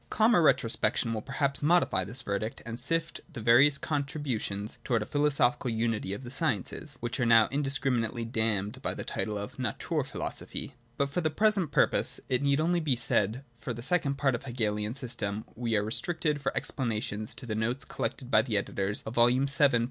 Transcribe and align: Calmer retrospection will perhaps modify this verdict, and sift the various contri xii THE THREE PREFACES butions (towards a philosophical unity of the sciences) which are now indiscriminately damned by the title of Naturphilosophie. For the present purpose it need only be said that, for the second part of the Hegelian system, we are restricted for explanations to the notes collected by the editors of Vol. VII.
Calmer 0.09 0.41
retrospection 0.41 1.13
will 1.13 1.21
perhaps 1.21 1.61
modify 1.61 2.03
this 2.03 2.23
verdict, 2.23 2.63
and 2.65 2.79
sift 2.79 3.21
the 3.31 3.39
various 3.39 3.77
contri 3.77 3.77
xii 3.77 3.81
THE 3.85 3.89
THREE 3.91 4.13
PREFACES 4.15 4.23
butions 4.23 4.79
(towards 4.83 5.03
a 5.03 5.05
philosophical 5.05 5.69
unity 5.69 6.13
of 6.15 6.23
the 6.23 6.31
sciences) 6.31 6.97
which 7.01 7.19
are 7.19 7.25
now 7.27 7.47
indiscriminately 7.51 8.25
damned 8.25 8.81
by 8.81 8.95
the 8.95 9.03
title 9.03 9.37
of 9.37 9.57
Naturphilosophie. 9.57 10.71
For 11.07 11.21
the 11.21 11.29
present 11.29 11.71
purpose 11.71 12.19
it 12.29 12.41
need 12.41 12.59
only 12.59 12.79
be 12.79 12.95
said 12.95 13.33
that, 13.33 13.45
for 13.63 13.75
the 13.75 13.83
second 13.83 14.15
part 14.17 14.33
of 14.33 14.41
the 14.41 14.47
Hegelian 14.47 14.95
system, 14.95 15.45
we 15.53 15.75
are 15.77 15.83
restricted 15.83 16.41
for 16.41 16.51
explanations 16.57 17.35
to 17.35 17.45
the 17.45 17.53
notes 17.53 17.85
collected 17.85 18.31
by 18.31 18.41
the 18.41 18.57
editors 18.57 19.03
of 19.03 19.13
Vol. 19.13 19.29
VII. 19.31 19.79